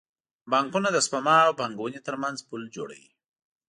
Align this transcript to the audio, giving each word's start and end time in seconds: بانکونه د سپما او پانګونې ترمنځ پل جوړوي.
بانکونه 0.51 0.89
د 0.91 0.97
سپما 1.05 1.35
او 1.47 1.53
پانګونې 1.59 1.99
ترمنځ 2.07 2.37
پل 2.49 2.61
جوړوي. 2.75 3.09